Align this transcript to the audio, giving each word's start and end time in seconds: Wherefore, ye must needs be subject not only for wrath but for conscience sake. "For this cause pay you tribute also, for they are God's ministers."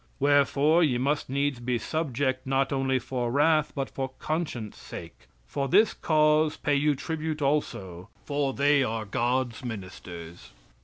Wherefore, 0.19 0.81
ye 0.83 0.97
must 0.97 1.29
needs 1.29 1.59
be 1.59 1.77
subject 1.77 2.47
not 2.47 2.73
only 2.73 2.97
for 2.97 3.31
wrath 3.31 3.71
but 3.75 3.87
for 3.87 4.09
conscience 4.17 4.75
sake. 4.79 5.27
"For 5.45 5.67
this 5.67 5.93
cause 5.93 6.57
pay 6.57 6.73
you 6.73 6.95
tribute 6.95 7.39
also, 7.43 8.09
for 8.25 8.51
they 8.51 8.81
are 8.81 9.05
God's 9.05 9.63
ministers." 9.63 10.53